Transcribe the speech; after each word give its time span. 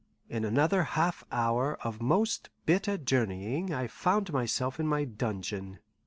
In 0.29 0.43
another 0.45 0.81
half 0.97 1.23
hour 1.31 1.75
of 1.83 2.01
most 2.01 2.49
bitter 2.65 2.97
journeying 2.97 3.71
I 3.71 3.85
found 3.85 4.33
myself 4.33 4.79
in 4.79 4.87
my 4.87 5.03
dungeon. 5.03 5.77